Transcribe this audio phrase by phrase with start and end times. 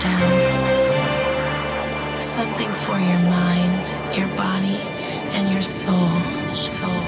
[0.00, 0.36] down.
[2.20, 4.80] Something for your mind, your body,
[5.36, 5.62] and your.
[5.62, 6.20] Soul,
[6.54, 7.03] soul,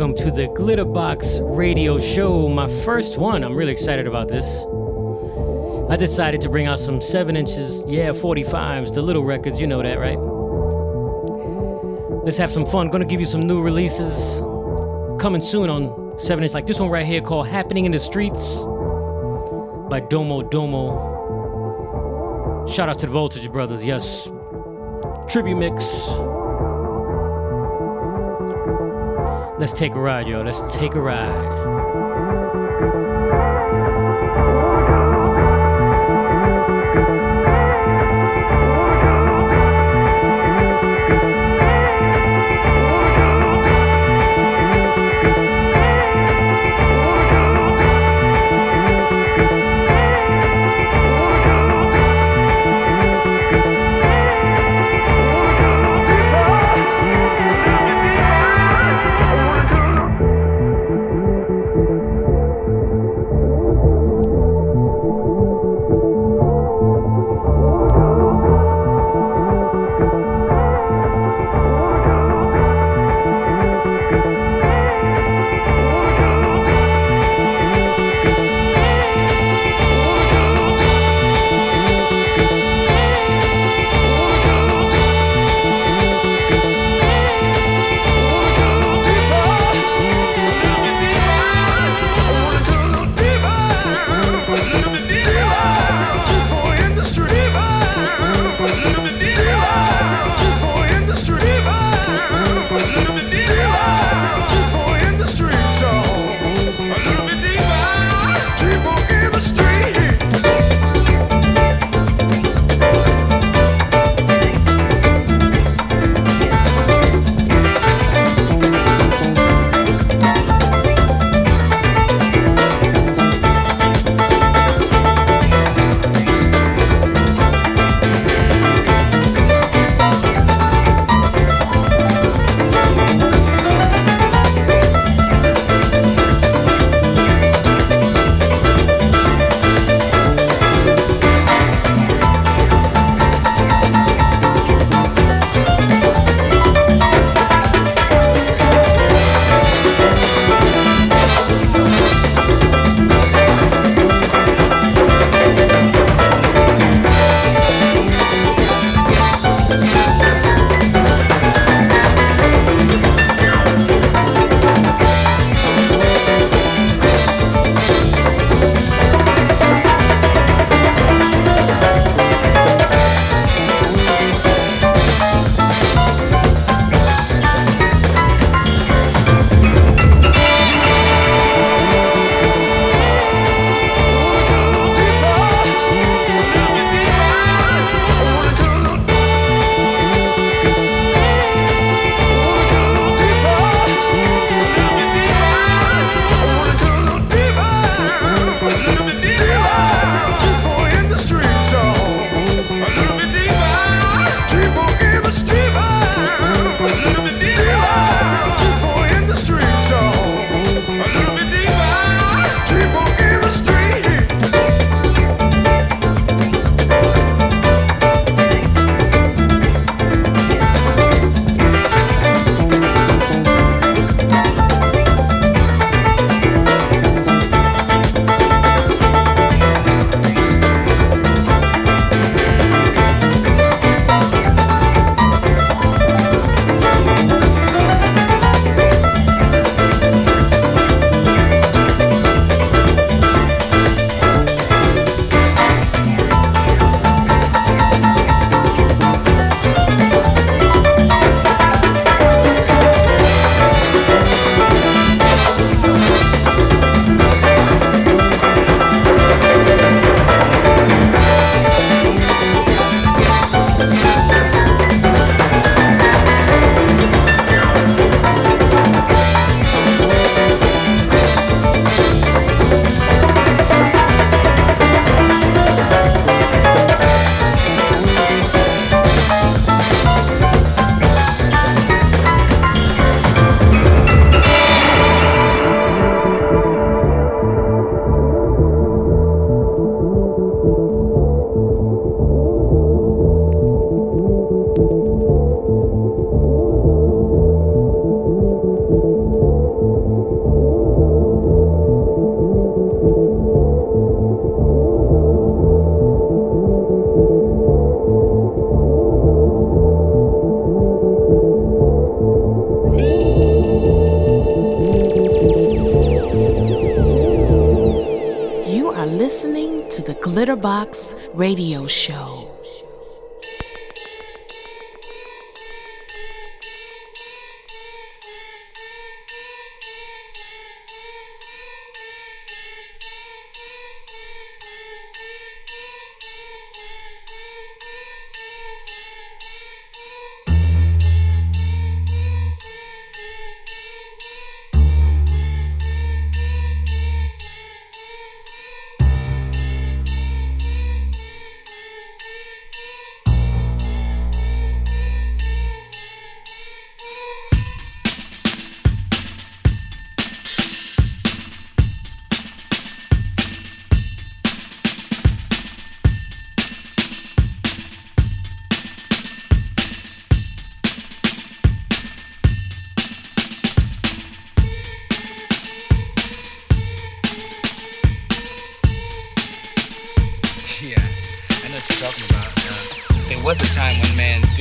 [0.00, 2.48] welcome to the Glitterbox Radio Show.
[2.48, 3.44] My first one.
[3.44, 4.46] I'm really excited about this.
[5.90, 9.82] I decided to bring out some 7 inches, yeah, 45s, the little records, you know
[9.82, 10.18] that, right?
[12.24, 12.88] Let's have some fun.
[12.88, 14.40] Gonna give you some new releases
[15.20, 18.56] coming soon on 7 inch, like this one right here called Happening in the Streets
[19.90, 20.96] by Domo Domo.
[22.66, 24.30] Shout out to the Voltage Brothers, yes.
[25.28, 25.84] Tribute mix.
[29.60, 30.40] Let's take a ride, yo.
[30.40, 31.79] Let's take a ride.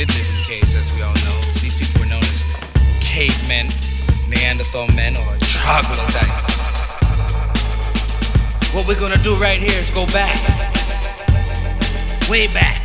[0.06, 1.42] did live in caves, as we all know.
[1.60, 2.46] These people were known as
[3.02, 3.68] cavemen,
[4.30, 6.48] Neanderthal men, or troglodytes.
[8.74, 10.40] What we're gonna do right here is go back,
[12.30, 12.79] way back.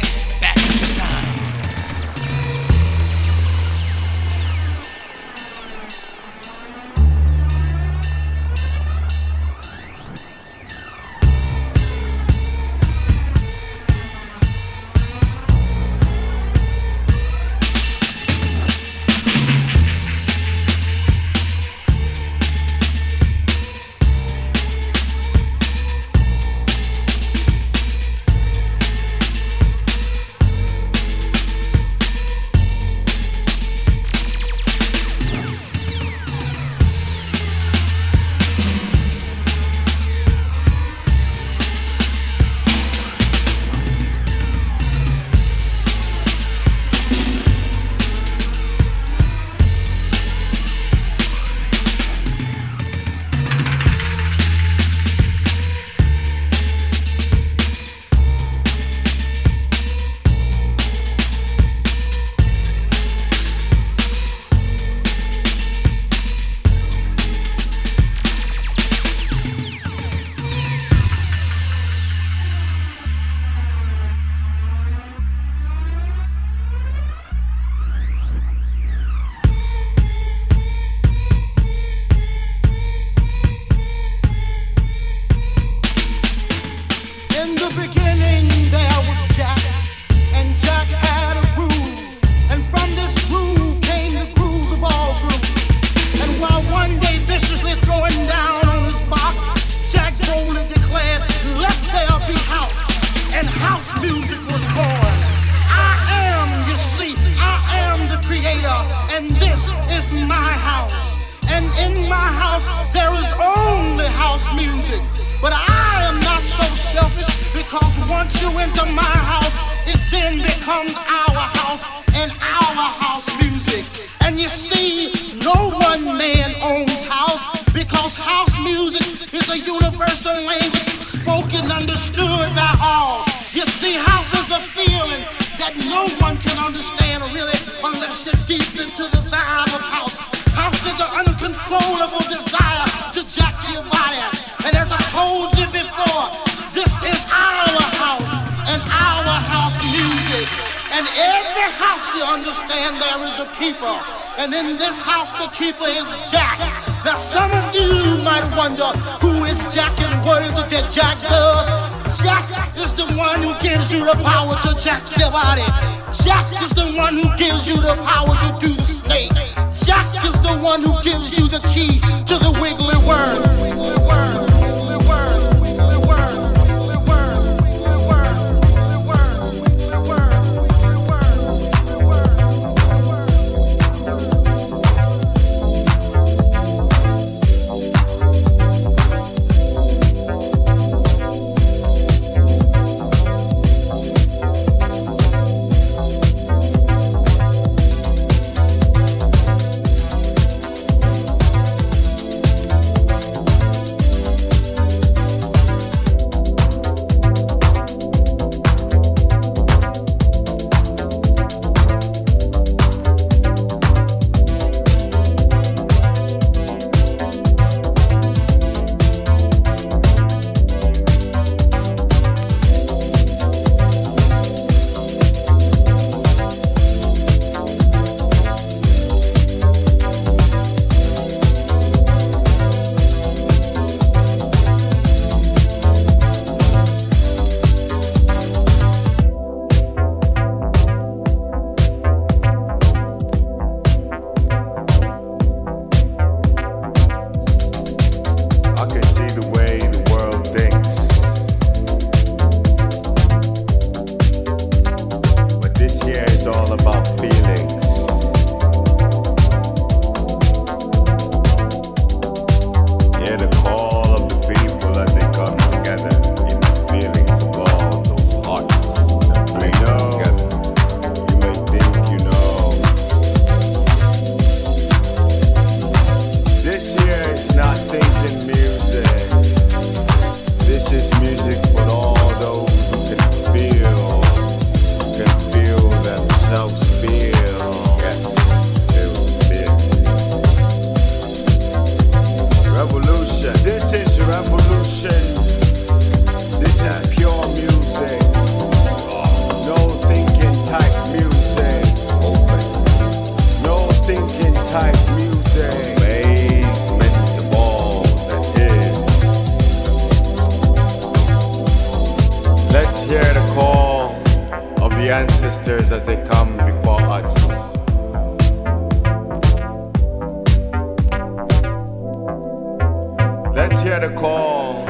[324.11, 324.85] call.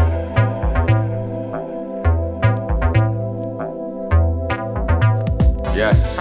[5.77, 6.17] Yes.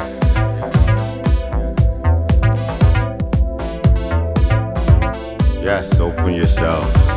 [5.61, 7.12] Yes, open yourselves.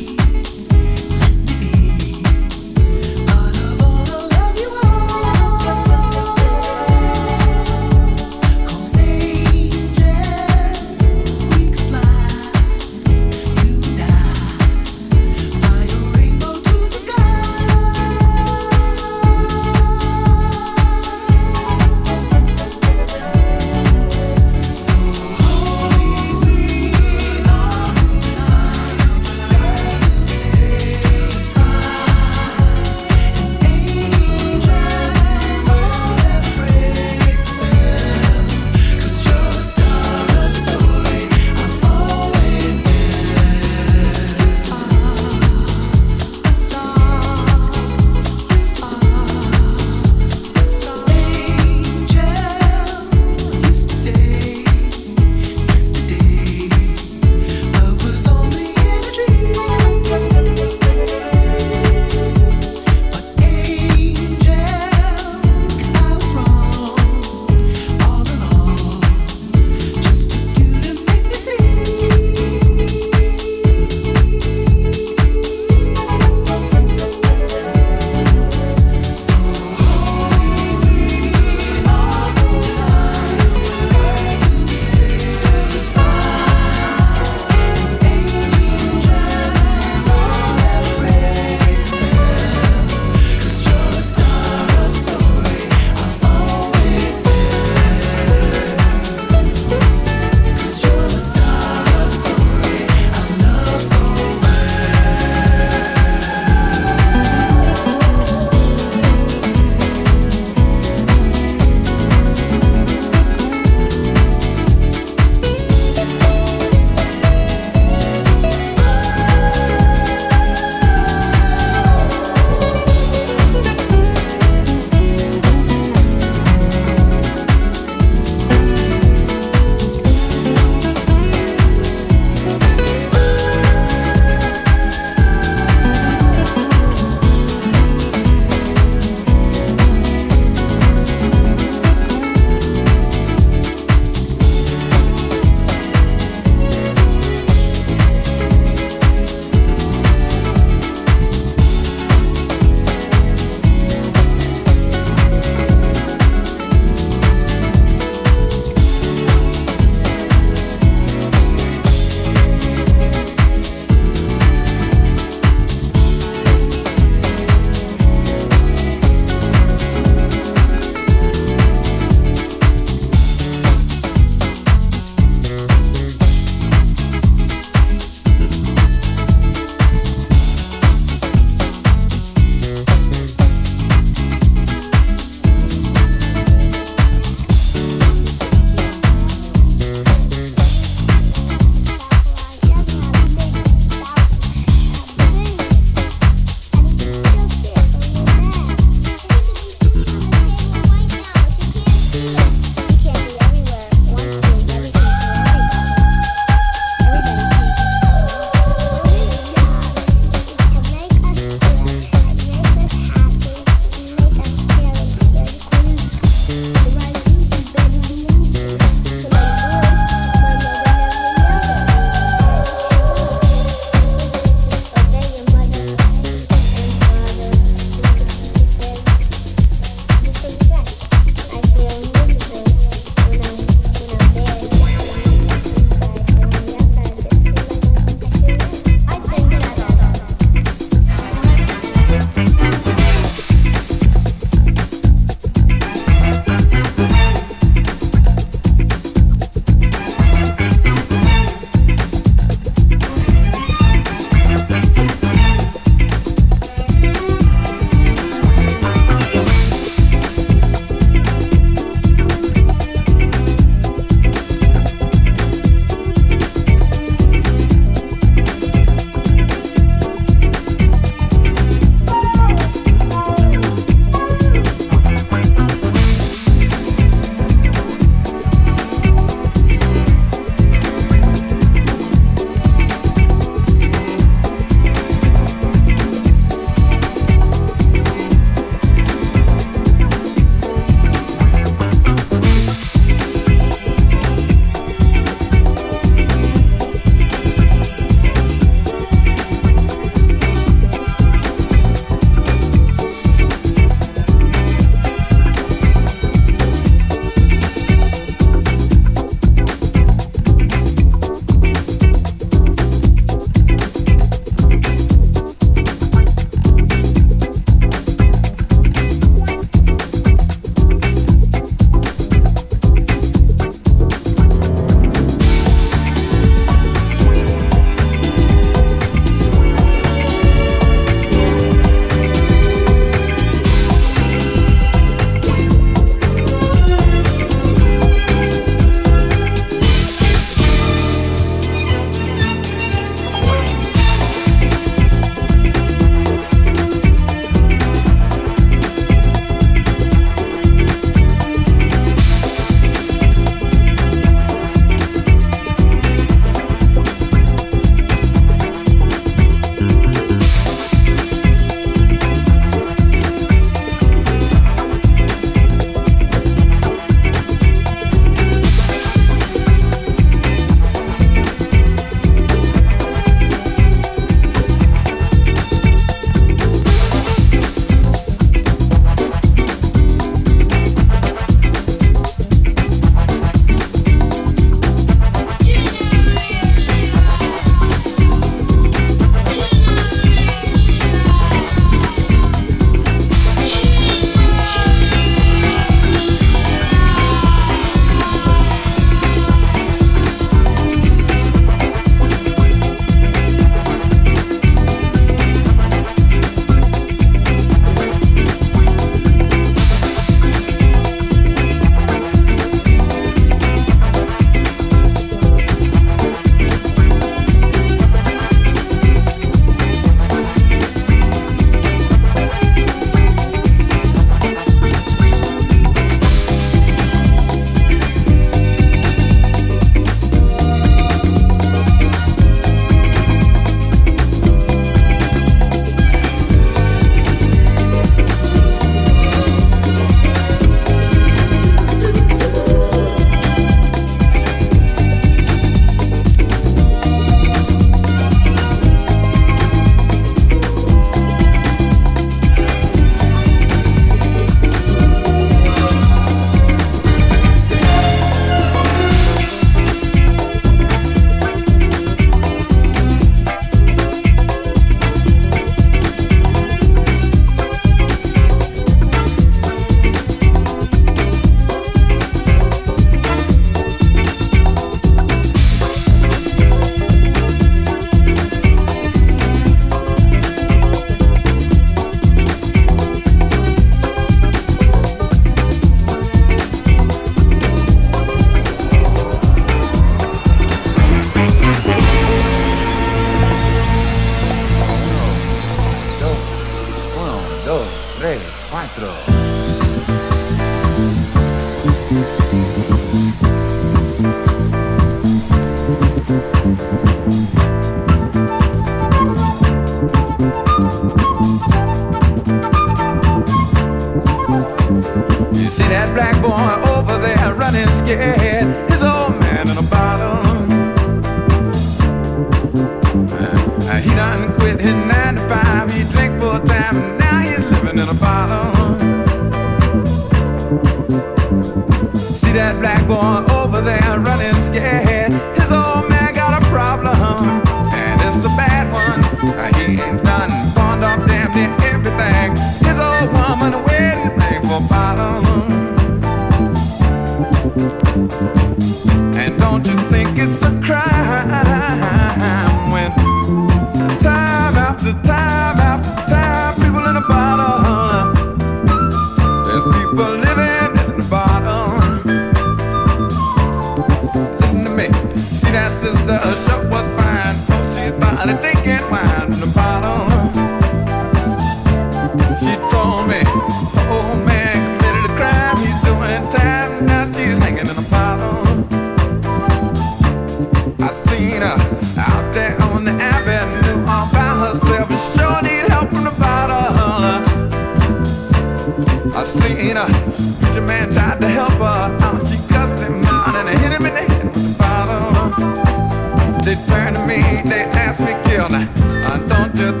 [599.37, 600.00] Don't you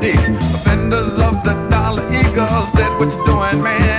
[0.00, 3.97] Offenders of the dollar eagle said, What you doing, man?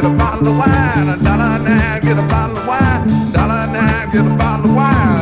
[0.00, 4.12] get a bottle of wine, a dollar and get a bottle of wine, dollar and
[4.12, 5.17] get a bottle of wine.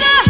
[0.00, 0.29] Yeah.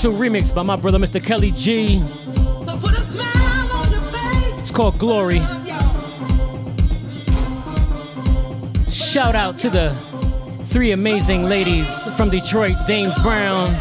[0.00, 1.22] Special remix by my brother, Mr.
[1.22, 2.02] Kelly G.
[4.58, 5.40] It's called Glory.
[8.88, 9.94] Shout out to the
[10.62, 13.74] three amazing ladies from Detroit, Dames Brown.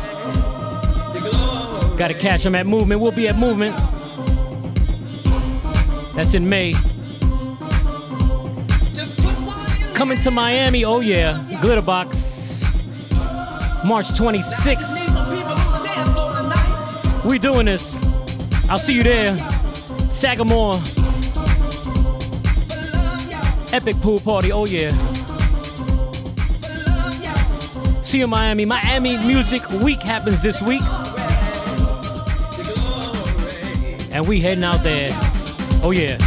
[1.98, 3.00] Gotta catch them at Movement.
[3.00, 3.78] We'll be at Movement.
[6.18, 6.74] That's in May.
[9.94, 12.66] Coming to Miami, oh yeah, Glitterbox.
[13.86, 15.39] March 26th.
[17.26, 17.96] We doing this.
[18.70, 19.38] I'll see you there.
[20.10, 20.76] Sagamore.
[23.72, 24.90] Epic pool party, oh yeah.
[28.02, 28.66] See you in Miami.
[28.66, 30.82] Miami Music Week happens this week.
[34.12, 35.10] And we heading out there.
[35.84, 36.18] Oh yeah.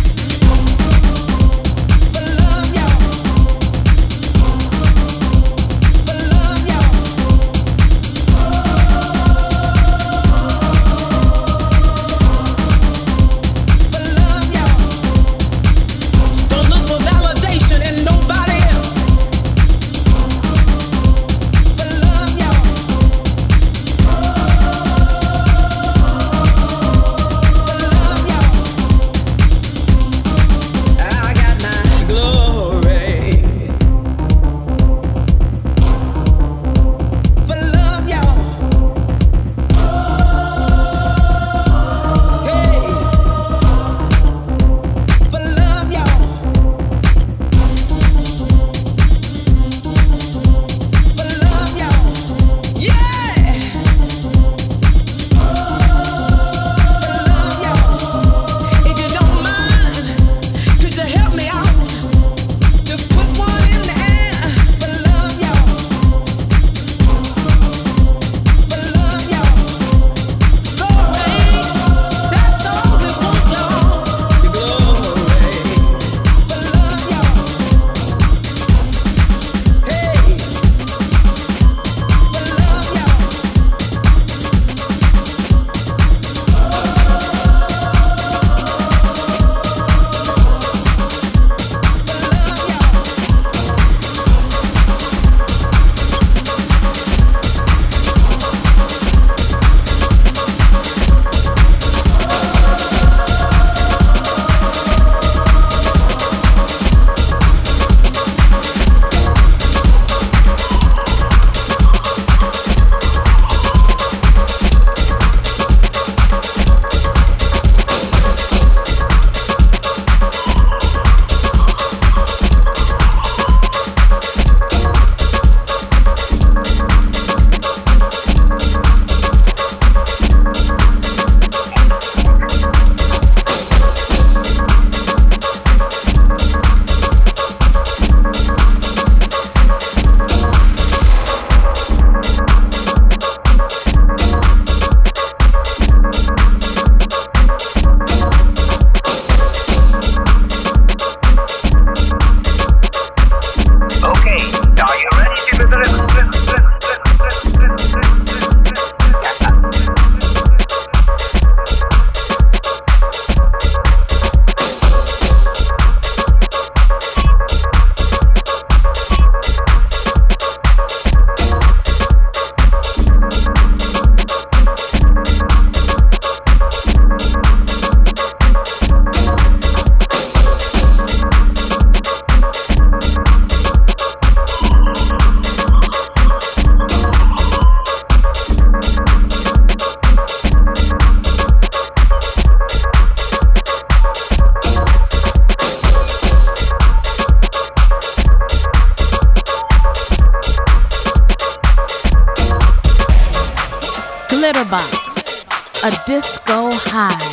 [206.13, 207.32] Disco High.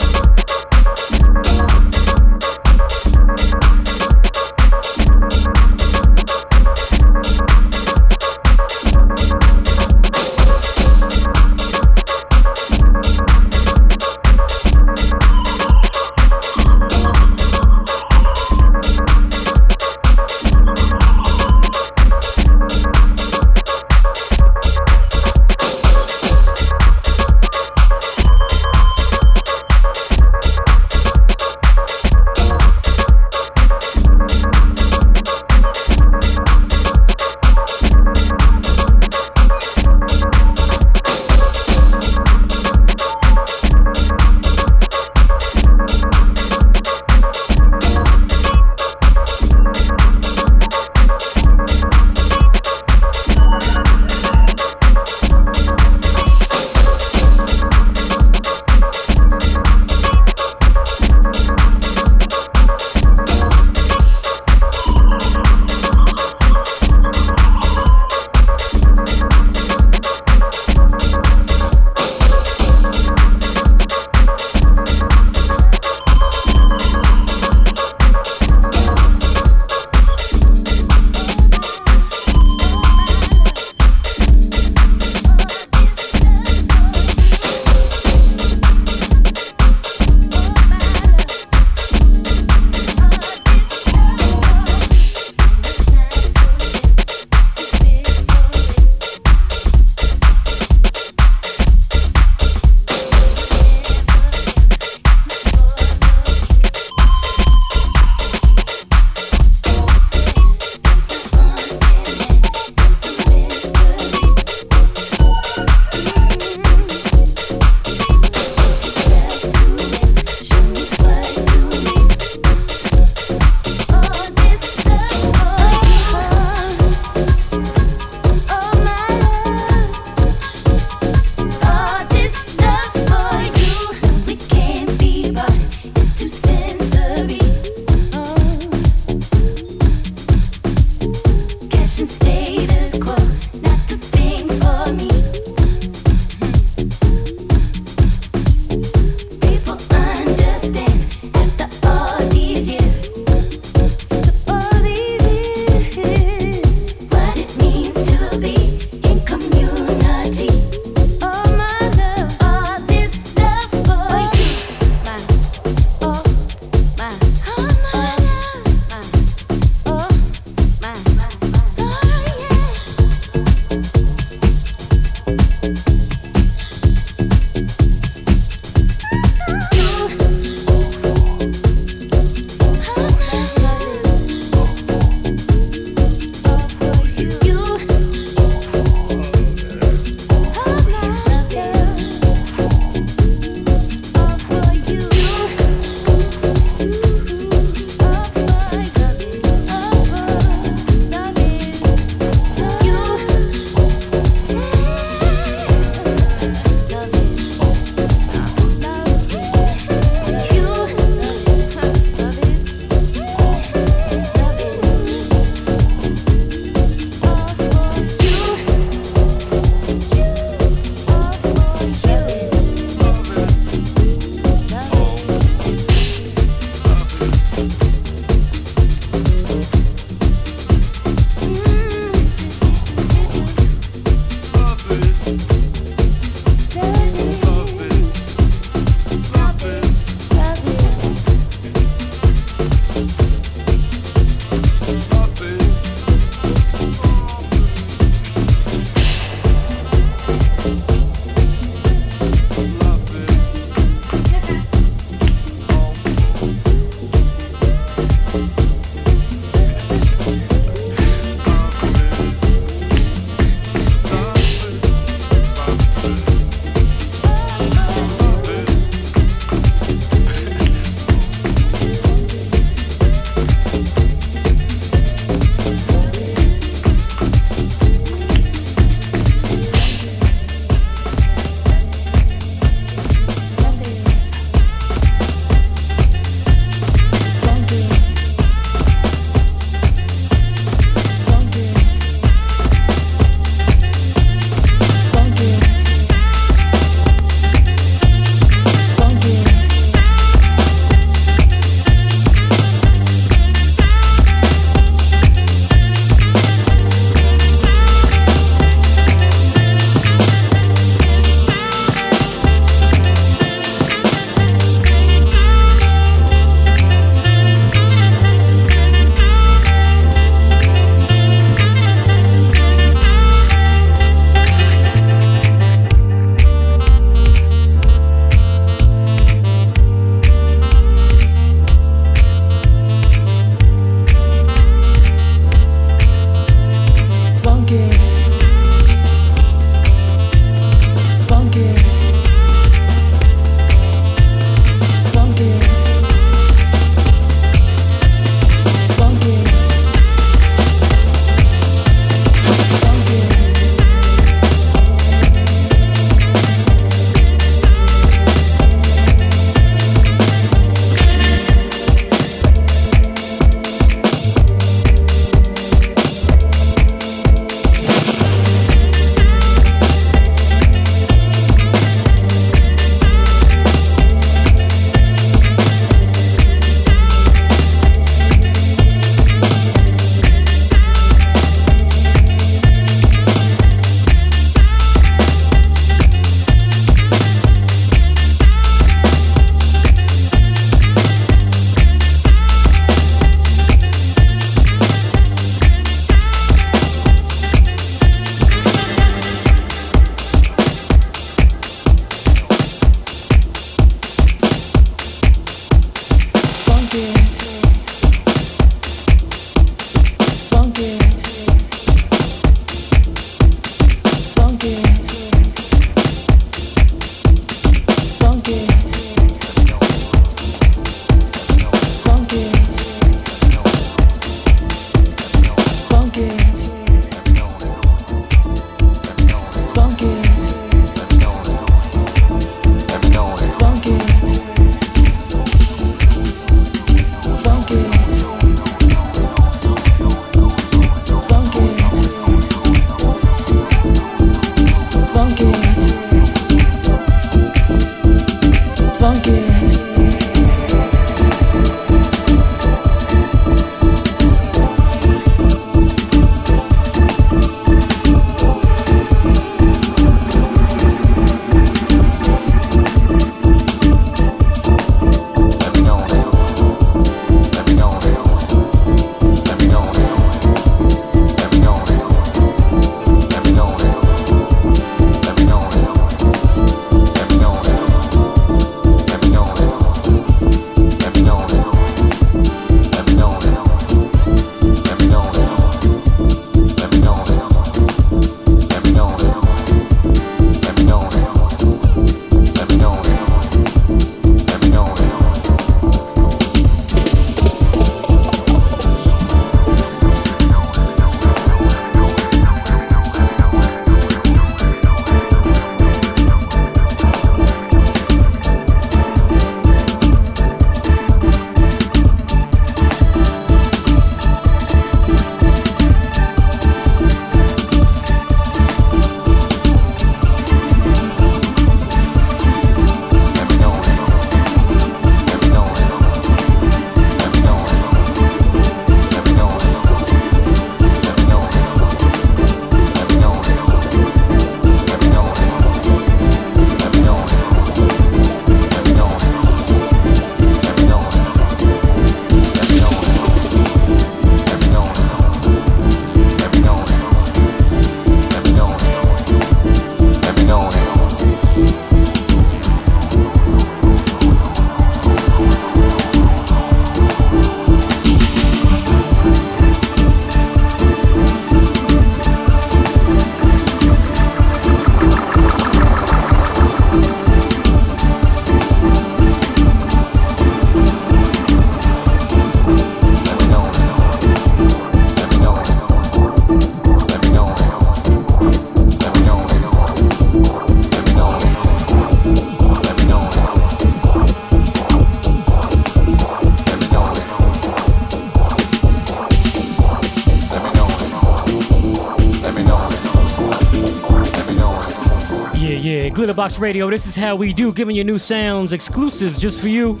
[596.32, 596.88] Glitterbox Radio.
[596.88, 600.00] This is how we do, giving you new sounds, exclusives just for you.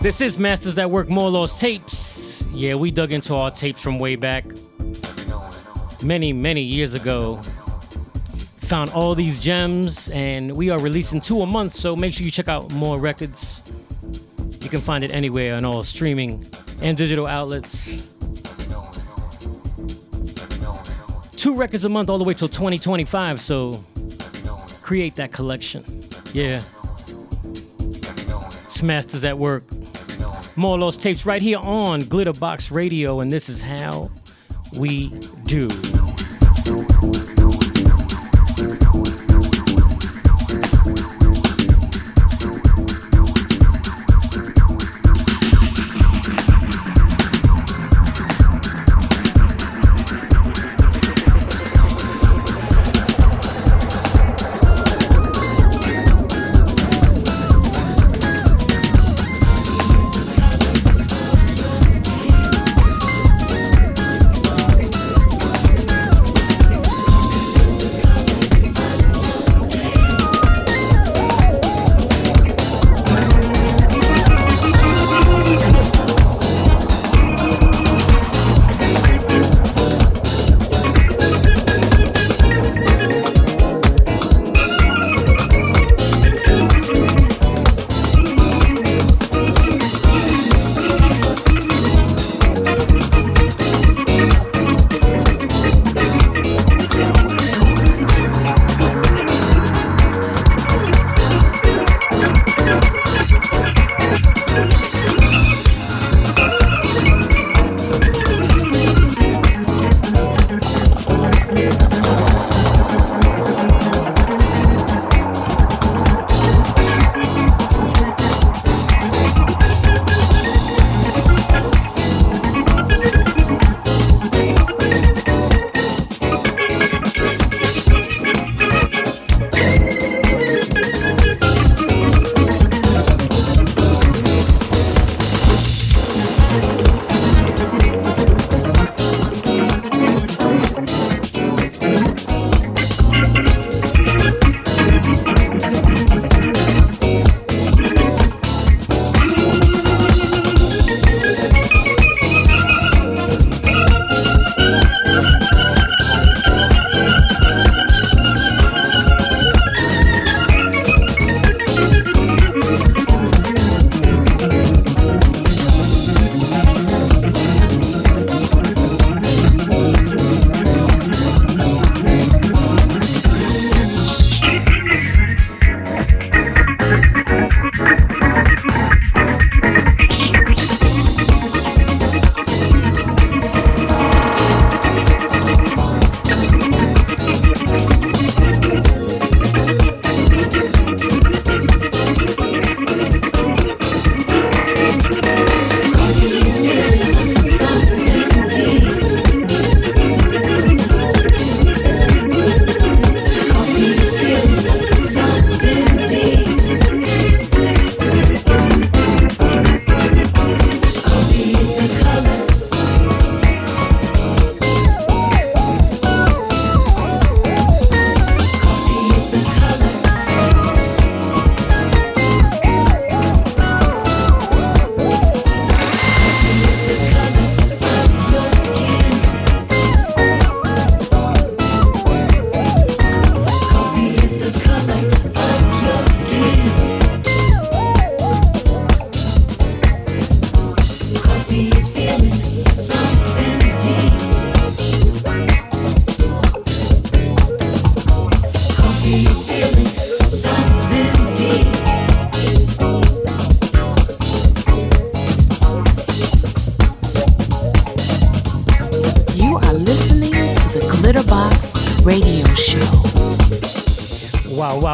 [0.00, 2.42] This is Masters At Work MAW Lost Tapes.
[2.54, 4.46] Yeah, we dug into our tapes from way back,
[6.02, 7.38] many, many years ago.
[8.62, 12.30] Found all these gems, and we are releasing two a month, so make sure you
[12.30, 13.60] check out more records.
[14.62, 16.46] You can find it anywhere on all streaming
[16.80, 18.02] and digital outlets.
[21.36, 23.84] Two records a month all the way till 2025, so
[24.82, 25.84] create that collection.
[26.32, 26.60] Yeah.
[28.68, 29.64] Smasters at Work.
[30.56, 34.10] MAW Lost Tapes right here on Glitterbox Radio, and this is how
[34.76, 35.08] we
[35.44, 35.70] do.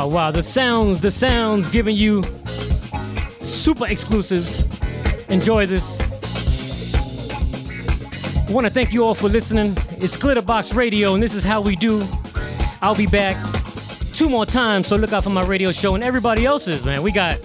[0.09, 2.23] The sounds, the sounds giving you
[3.41, 4.67] super exclusives.
[5.31, 6.01] Enjoy this.
[8.49, 9.73] I want to thank you all for listening.
[9.99, 12.05] It's Glitterbox Radio, and this is how we do.
[12.81, 13.37] I'll be back
[14.15, 17.03] two more times, so look out for my radio show and everybody else's, man.
[17.03, 17.37] We got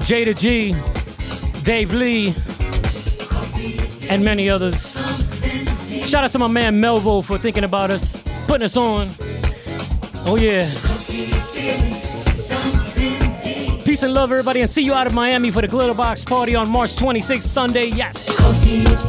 [0.00, 0.74] Jada G,
[1.64, 2.34] Dave Lee,
[4.08, 4.94] and many others.
[6.08, 9.10] Shout out to my man Melvo for thinking about us, putting us on.
[10.26, 10.66] Oh, yeah.
[14.02, 16.96] And love, everybody, and see you out of Miami for the Glitterbox party on March
[16.96, 17.86] 26th, Sunday.
[17.86, 18.34] Yes.
[18.36, 19.04] Coffee is